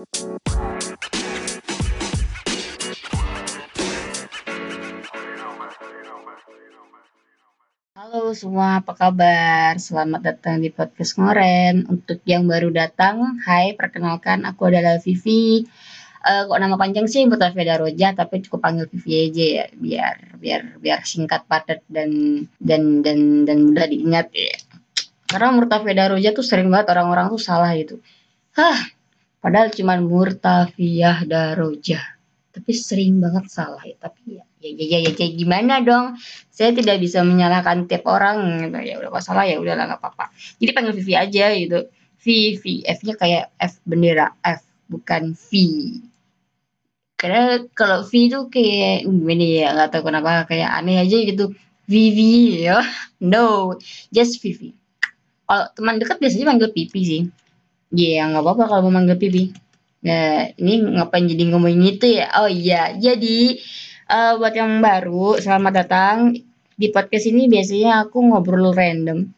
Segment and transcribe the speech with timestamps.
[0.00, 0.16] Halo
[8.32, 9.76] semua, apa kabar?
[9.76, 11.84] Selamat datang di podcast Ngoren.
[11.84, 15.68] Untuk yang baru datang, hai, perkenalkan aku adalah Vivi.
[16.24, 20.80] Uh, kok nama panjang sih Mutafida Roja, tapi cukup panggil Vivi aja ya, biar biar
[20.80, 22.08] biar singkat padat dan
[22.56, 24.56] dan dan dan mudah diingat ya.
[25.28, 28.00] Karena Murtafida Roja tuh sering banget orang-orang tuh salah gitu.
[28.56, 28.80] Hah,
[29.40, 32.00] padahal cuma Murtafiyah Daroja.
[32.50, 33.96] Tapi sering banget salah ya.
[33.98, 36.20] Tapi ya ya ya ya, ya, gimana dong?
[36.52, 38.78] Saya tidak bisa menyalahkan tiap orang gitu.
[38.80, 40.30] Ya udah salah ya udahlah nggak apa-apa.
[40.58, 41.78] Jadi panggil Vivi aja gitu.
[42.20, 44.60] Vivi, F-nya kayak F bendera F,
[44.92, 45.48] bukan V.
[47.16, 51.56] Karena kalau V itu kayak gimana ya nggak tahu kenapa kayak aneh aja gitu.
[51.88, 52.84] Vivi ya.
[53.24, 53.74] No,
[54.12, 54.76] just Vivi
[55.50, 57.22] kalau teman dekat biasanya manggil pipi sih
[57.90, 59.50] Iya, yeah, nggak apa-apa kalau mau manggil pipi.
[60.06, 62.26] Nah, ini ngapain jadi ngomongin itu ya?
[62.38, 63.58] Oh iya, jadi
[64.06, 66.16] uh, buat yang baru, selamat datang.
[66.80, 69.34] Di podcast ini biasanya aku ngobrol random.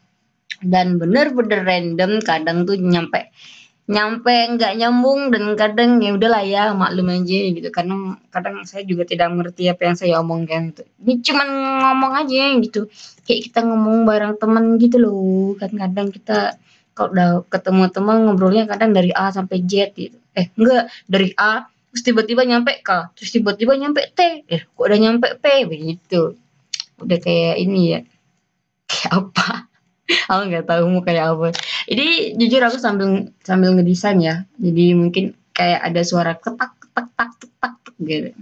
[0.61, 3.33] Dan bener-bener random, kadang tuh nyampe
[3.83, 9.03] nyampe nggak nyambung dan kadang ya udahlah ya maklum aja gitu karena kadang saya juga
[9.03, 11.47] tidak mengerti apa yang saya omongkan gitu ini cuman
[11.83, 12.87] ngomong aja gitu
[13.27, 16.55] kayak kita ngomong bareng temen gitu loh kan kadang kita
[16.93, 20.17] kalau udah ketemu teman ngobrolnya kadang dari A sampai Z gitu.
[20.37, 24.45] Eh enggak dari A terus tiba-tiba nyampe K terus tiba-tiba nyampe T.
[24.49, 25.45] Eh kok udah nyampe P?
[25.65, 26.37] Begitu.
[27.01, 27.99] Udah kayak ini ya.
[28.85, 29.49] Kayak apa?
[30.29, 31.47] Aku nggak tahu mau kayak apa.
[31.89, 34.45] Jadi jujur aku sambil sambil ngedesain ya.
[34.59, 38.35] Jadi mungkin kayak ada suara ketak ketak tak tak gitu.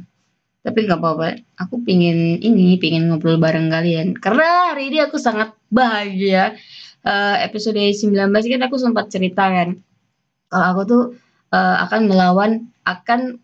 [0.62, 1.42] Tapi nggak apa-apa.
[1.58, 4.18] Aku pingin ini pingin ngobrol bareng kalian.
[4.18, 6.58] Karena hari ini aku sangat bahagia
[7.06, 9.80] uh, episode 19 kan aku sempat cerita kan
[10.52, 11.04] kalau aku tuh
[11.56, 12.52] uh, akan melawan
[12.84, 13.40] akan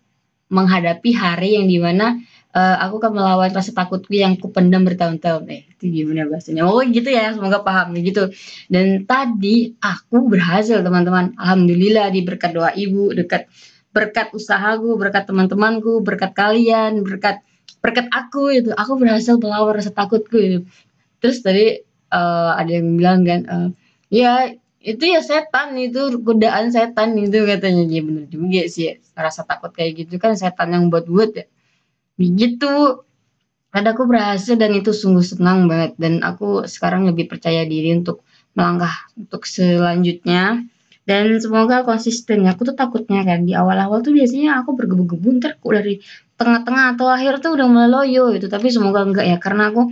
[0.48, 2.20] menghadapi hari yang di mana
[2.56, 5.44] uh, aku akan melawan rasa takutku yang kupendam bertahun-tahun.
[5.52, 6.64] Eh, itu gimana bahasanya?
[6.66, 8.32] Oh gitu ya, semoga paham gitu.
[8.72, 11.36] Dan tadi aku berhasil teman-teman.
[11.36, 13.52] Alhamdulillah di berkat doa ibu, dekat
[13.92, 17.44] berkat usahaku, berkat teman-temanku, berkat kalian, berkat
[17.84, 20.60] berkat aku itu, aku berhasil melawan rasa takutku itu.
[21.20, 23.70] Terus tadi uh, ada yang bilang kan, uh,
[24.08, 24.56] ya
[24.88, 27.84] itu ya setan itu godaan setan itu katanya.
[27.90, 29.04] Ya bener juga sih.
[29.18, 31.46] Rasa takut kayak gitu kan setan yang buat buat ya.
[32.16, 33.04] Begitu.
[33.68, 36.00] Ada aku berhasil dan itu sungguh senang banget.
[36.00, 38.24] Dan aku sekarang lebih percaya diri untuk
[38.56, 40.64] melangkah untuk selanjutnya.
[41.04, 42.48] Dan semoga konsisten.
[42.48, 46.00] Ya aku tuh takutnya kan di awal-awal tuh biasanya aku bergebu-gebu ntar kok dari
[46.40, 48.48] tengah-tengah atau akhir tuh udah mulai loyo gitu.
[48.48, 49.92] Tapi semoga enggak ya karena aku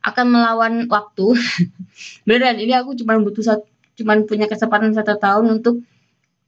[0.00, 1.36] akan melawan waktu.
[2.26, 3.66] Beneran ini aku cuma butuh satu
[4.00, 5.84] cuma punya kesempatan satu tahun untuk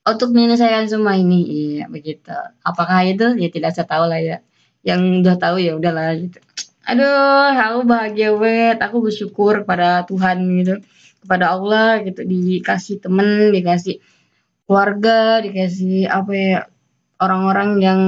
[0.03, 1.41] untuk menyelesaikan semua ini.
[1.47, 2.33] Iya begitu.
[2.65, 3.37] Apakah itu?
[3.37, 4.37] Ya tidak saya tahu lah ya.
[4.83, 6.41] Yang udah tahu ya udahlah gitu.
[6.89, 8.79] Aduh aku bahagia banget.
[8.83, 10.75] Aku bersyukur kepada Tuhan gitu.
[11.23, 12.25] Kepada Allah gitu.
[12.25, 14.01] Dikasih temen dikasih
[14.67, 16.61] keluarga dikasih apa ya
[17.21, 18.01] orang-orang yang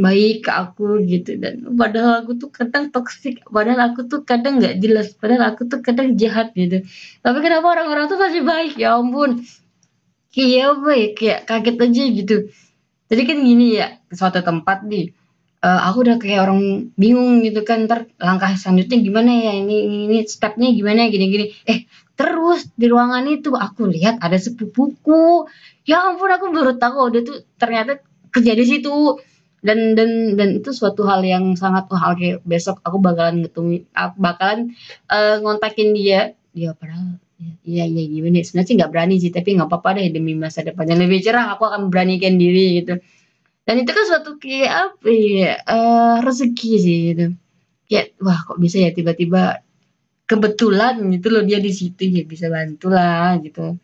[0.00, 1.36] baik ke aku gitu.
[1.36, 5.84] Dan padahal aku tuh kadang toksik padahal aku tuh kadang nggak jelas padahal aku tuh
[5.84, 6.82] kadang jahat gitu.
[7.20, 8.80] Tapi kenapa orang-orang tuh masih baik?
[8.80, 9.44] Ya ampun.
[10.32, 11.08] Kayak apa ya?
[11.14, 12.36] Kayak kaget aja gitu.
[13.10, 15.12] Jadi kan gini ya suatu tempat nih
[15.60, 17.84] uh, aku udah kayak orang bingung gitu kan.
[17.84, 19.52] Ntar langkah selanjutnya gimana ya?
[19.60, 19.76] Ini
[20.08, 21.08] ini stepnya gimana?
[21.12, 21.84] Gini gini eh
[22.16, 25.48] terus di ruangan itu aku lihat ada sepupuku.
[25.84, 27.12] Ya ampun aku baru tahu.
[27.12, 28.00] Dia tuh ternyata
[28.30, 29.18] kerja di situ
[29.60, 33.44] dan dan dan itu suatu hal yang sangat wah oke besok aku bakalan
[33.92, 34.72] aku bakalan
[35.12, 36.32] uh, ngontakin dia.
[36.56, 37.20] Dia padahal
[37.64, 40.88] iya iya gimana sebenarnya sih nggak berani sih tapi nggak apa-apa deh demi masa depan
[40.88, 43.00] yang lebih cerah aku akan beranikan diri gitu.
[43.68, 47.26] Dan itu kan suatu kayak apa ya uh, rezeki sih gitu.
[47.88, 49.60] Kayak wah kok bisa ya tiba-tiba
[50.24, 53.76] kebetulan gitu loh dia di situ ya bisa bantu lah gitu.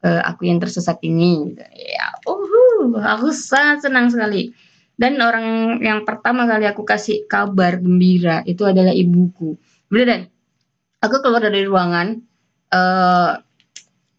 [0.00, 1.60] Uh, aku yang tersesat ini gitu.
[1.60, 4.48] ya uh aku sangat senang sekali
[5.00, 9.56] dan orang yang pertama kali aku kasih kabar gembira itu adalah ibuku.
[9.88, 10.28] Beneran
[11.00, 12.20] aku keluar dari ruangan
[12.68, 13.40] uh,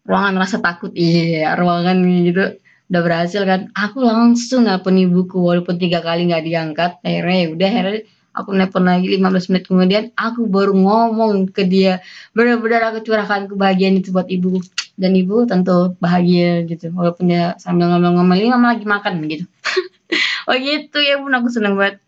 [0.02, 0.90] ruangan rasa takut.
[0.90, 2.58] Iya ruangan gitu.
[2.90, 3.70] Udah berhasil kan?
[3.78, 6.98] Aku langsung nelpon ibuku walaupun tiga kali nggak diangkat.
[7.06, 8.00] Akhirnya ya udah akhirnya
[8.34, 12.02] aku nelpon lagi 15 menit kemudian aku baru ngomong ke dia.
[12.34, 14.58] Benar-benar aku curahkan kebahagiaan itu buat ibu
[14.98, 19.44] dan ibu tentu bahagia gitu walaupun dia sambil ngomong-ngomong ini mama lagi makan gitu
[20.48, 21.98] oh gitu ya pun aku seneng banget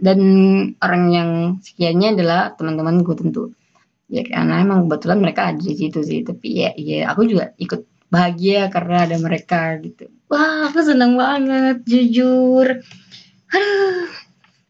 [0.00, 0.20] dan
[0.80, 1.30] orang yang
[1.60, 3.52] sekiannya adalah teman-temanku tentu
[4.12, 7.92] ya karena emang kebetulan mereka ada di situ sih tapi ya ya aku juga ikut
[8.12, 10.12] bahagia karena ada mereka gitu.
[10.28, 12.84] Wah, aku seneng banget jujur.
[13.48, 14.12] Aduh,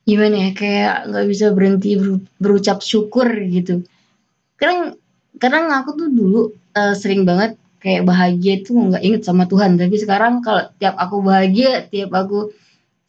[0.06, 3.82] gimana ya kayak nggak bisa berhenti ber, berucap syukur gitu.
[4.54, 4.94] Kadang
[5.42, 6.40] kadang aku tuh dulu
[6.78, 9.76] uh, sering banget kayak bahagia itu nggak inget sama Tuhan.
[9.76, 12.54] Tapi sekarang kalau tiap aku bahagia tiap aku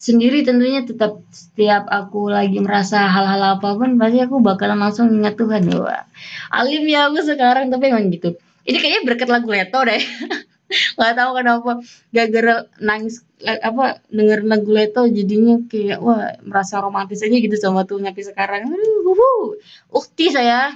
[0.03, 5.39] sendiri tentunya tetap setiap aku lagi merasa hal-hal apa pun pasti aku bakalan langsung ingat
[5.39, 5.63] Tuhan.
[5.79, 6.03] Wah
[6.51, 8.35] alim ya aku sekarang tapi emang gitu.
[8.67, 10.03] Ini kayaknya berkat lagu Leto deh.
[10.97, 11.71] Nggak tahu kenapa
[12.09, 18.03] gara-gara nangis apa denger lagu Leto jadinya kayak wah merasa romantis aja gitu sama Tuhan.
[18.09, 19.55] Tapi sekarang aduh
[19.93, 20.75] ukti saya.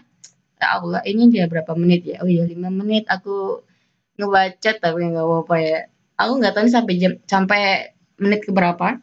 [0.57, 2.23] Ya Allah ini dia berapa menit ya?
[2.23, 3.05] Oh iya lima menit.
[3.11, 3.61] Aku
[4.17, 5.79] ngebaca tapi nggak apa-apa ya.
[6.17, 8.97] Aku nggak tahu sampai jam sampai menit ke berapa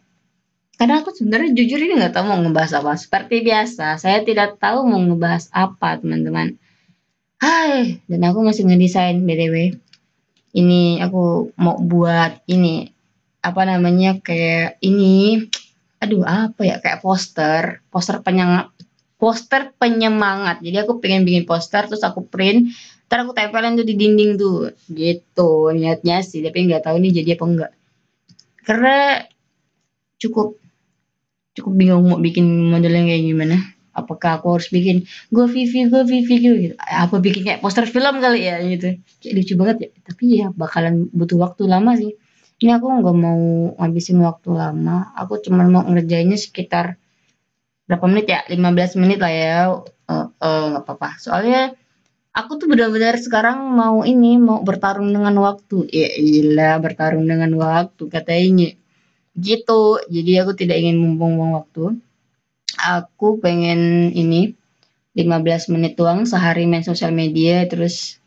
[0.74, 2.98] karena aku sebenarnya jujur ini nggak tahu mau ngebahas apa.
[2.98, 6.58] Seperti biasa saya tidak tahu mau ngebahas apa teman-teman.
[7.38, 9.78] Hai dan aku masih ngedesain btw
[10.54, 12.90] ini aku mau buat ini
[13.42, 15.46] apa namanya kayak ini.
[16.02, 18.74] Aduh apa ya kayak poster poster penyemangat
[19.24, 20.60] poster penyemangat.
[20.60, 22.74] Jadi aku pengen bikin poster terus aku print
[23.14, 24.74] ntar aku tempelin tuh di dinding tuh.
[24.90, 27.72] Gitu niatnya sih tapi nggak tahu nih jadi apa enggak
[28.64, 29.22] karena
[30.16, 30.56] cukup
[31.54, 33.56] cukup bingung mau bikin modelnya kayak gimana.
[33.94, 36.74] Apakah aku harus bikin gue Vivi gue Vivi gitu.
[36.82, 38.98] Apa bikin kayak poster film kali ya gitu.
[39.22, 39.88] Kayak lucu banget ya.
[40.02, 42.18] Tapi ya bakalan butuh waktu lama sih.
[42.58, 43.42] Ini aku nggak mau
[43.78, 45.14] ngabisin waktu lama.
[45.14, 46.98] Aku cuma mau ngerjainnya sekitar
[47.86, 48.40] berapa menit ya?
[48.50, 49.54] 15 menit lah ya.
[50.04, 51.22] Uh, uh, apa-apa.
[51.22, 51.78] Soalnya
[52.34, 55.86] aku tuh benar-benar sekarang mau ini mau bertarung dengan waktu.
[55.88, 58.74] Ya iya bertarung dengan waktu katanya.
[59.38, 59.82] Gitu.
[60.10, 61.94] Jadi aku tidak ingin membuang waktu.
[62.74, 64.52] Aku pengen ini
[65.14, 68.18] 15 menit doang sehari main sosial media terus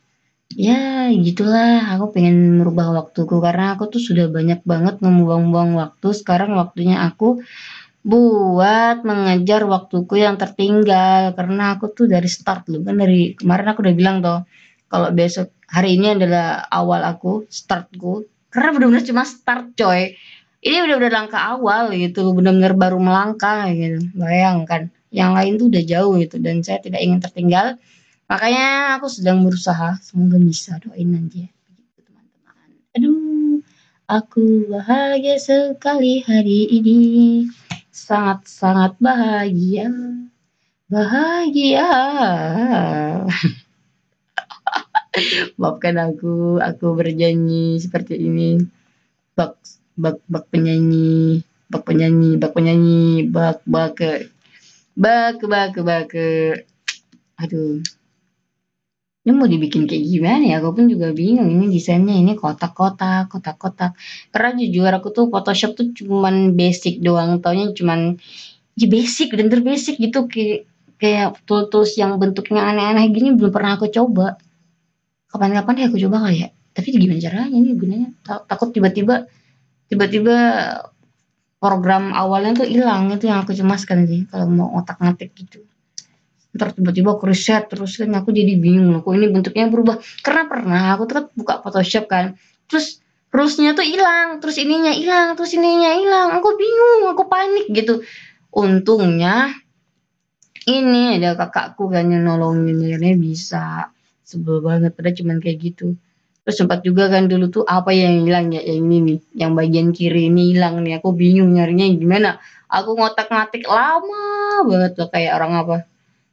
[0.56, 1.92] ya gitulah.
[2.00, 6.15] Aku pengen merubah waktuku karena aku tuh sudah banyak banget membuang-buang waktu.
[6.15, 7.44] Sekarang waktunya aku
[8.07, 11.36] buat mengejar waktuku yang tertinggal.
[11.36, 14.48] Karena aku tuh dari start loh kan dari kemarin aku udah bilang tuh
[14.88, 18.24] kalau besok hari ini adalah awal aku startku.
[18.48, 20.15] Karena benar-benar cuma start coy.
[20.63, 24.00] Ini udah udah langkah awal gitu benar-benar baru melangkah gitu.
[24.15, 27.75] Bayangkan yang lain tuh udah jauh gitu dan saya tidak ingin tertinggal.
[28.31, 32.68] Makanya aku sedang berusaha semoga bisa doain aja gitu teman-teman.
[32.95, 33.60] Aduh
[34.07, 37.00] aku bahagia sekali hari ini
[37.98, 39.90] sangat-sangat bahagia.
[40.86, 41.90] Bahagia.
[45.60, 48.62] Maafkan aku, aku bernyanyi seperti ini.
[49.34, 49.58] Bak,
[49.98, 51.42] bak, bak penyanyi,
[51.74, 53.98] bak penyanyi, bak penyanyi, bak, bak,
[54.94, 56.14] bak, bak, bak.
[57.42, 57.82] Aduh
[59.27, 60.63] ini mau dibikin kayak gimana ya?
[60.63, 61.51] Aku pun juga bingung.
[61.51, 63.91] Ini desainnya ini kotak-kotak kotak-kotak.
[64.31, 67.44] Karena jujur aku tuh Photoshop tuh cuman basic doang.
[67.44, 68.15] Taunya cuman
[68.79, 70.31] ya basic dan terbasic gitu.
[70.31, 74.39] Kayak kayak tools yang bentuknya aneh-aneh gini belum pernah aku coba.
[75.27, 76.50] Kapan-kapan ya aku coba kali ya.
[76.71, 78.09] Tapi gimana caranya ini gunanya?
[78.24, 79.27] Takut tiba-tiba
[79.91, 80.35] tiba-tiba
[81.59, 83.12] program awalnya tuh hilang.
[83.12, 85.68] Itu yang aku cemaskan sih kalau mau otak-ngatik gitu
[86.57, 90.01] ntar tiba-tiba aku riset terus kan aku jadi bingung kok ini bentuknya berubah?
[90.25, 92.36] Karena pernah aku tuh kan buka Photoshop kan
[92.68, 93.00] terus
[93.31, 96.27] rusnya tuh hilang terus ininya hilang terus ininya hilang.
[96.42, 98.01] Aku bingung aku panik gitu.
[98.51, 99.53] Untungnya
[100.67, 103.93] ini ada kakakku kan yang nolongin ini bisa.
[104.27, 105.96] Sebel banget pada cuman kayak gitu.
[106.43, 109.91] Terus sempat juga kan dulu tuh apa yang hilang ya yang ini nih yang bagian
[109.96, 111.00] kiri ini hilang nih.
[111.00, 112.39] Aku bingung nyarinya gimana.
[112.67, 115.75] Aku ngotak-ngatik lama banget tuh kayak orang apa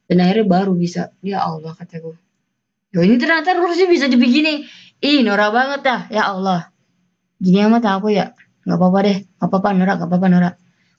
[0.05, 1.13] dan akhirnya baru bisa.
[1.25, 2.17] Ya Allah kataku
[2.95, 4.63] ya ini ternyata harusnya bisa dibegini
[5.03, 6.01] ih norak banget dah.
[6.07, 6.71] Ya Allah.
[7.43, 8.31] Gini amat aku ya.
[8.63, 9.17] Nggak apa-apa deh.
[9.27, 9.95] Nggak apa-apa norak.
[9.99, 10.53] Nggak apa-apa norak.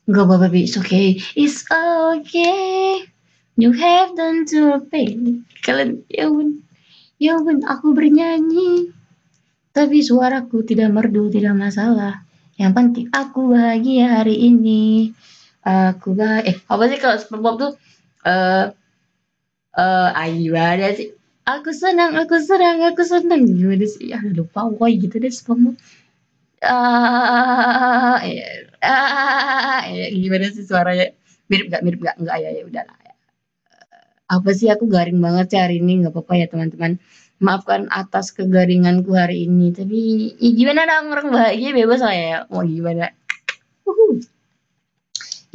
[0.06, 1.16] Nggak apa-apa it's okay.
[1.32, 3.08] It's okay.
[3.56, 5.16] You have done to pay.
[5.64, 6.60] Kalian ya bun
[7.16, 8.92] ya bun aku bernyanyi.
[9.72, 12.28] Tapi suaraku tidak merdu tidak masalah.
[12.60, 15.16] Yang penting aku bahagia hari ini.
[15.64, 16.52] Aku bahagia.
[16.52, 17.72] Eh apa sih kalau SpongeBob tuh?
[18.26, 18.76] Uh,
[19.76, 21.12] uh, ah, gimana sih.
[21.46, 23.46] Aku senang aku senang aku senang.
[23.46, 24.10] Gimana sih.
[24.10, 25.78] Ya lupa woi gitu deh semua
[26.64, 28.18] ah
[28.82, 29.80] ah
[30.10, 31.12] gimana sih suaranya?
[31.46, 33.14] Mirip gak mirip gak enggak ya ya udahlah ya.
[34.26, 34.66] apa sih?
[34.74, 36.02] Aku garing banget sih hari ini.
[36.02, 36.92] Nggak apa-apa ya teman-teman.
[37.38, 39.70] Maafkan atas kegaringanku hari ini.
[39.70, 39.98] Tapi
[40.42, 41.14] ya gimana dong?
[41.14, 42.38] Orang bahagia bebas lah ya.
[42.50, 43.14] Mau gimana?
[43.86, 44.35] Uhuh.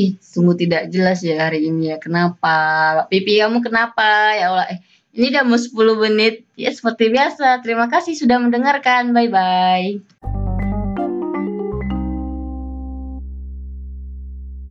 [0.02, 1.98] Ih, sungguh tidak jelas ya hari ini ya.
[2.02, 2.58] Kenapa?
[3.06, 4.34] Pipi kamu kenapa?
[4.34, 4.80] Ya Allah, eh
[5.12, 6.48] Ini udah mau 10 menit.
[6.56, 9.12] Ya seperti biasa, terima kasih sudah mendengarkan.
[9.12, 10.41] Bye bye.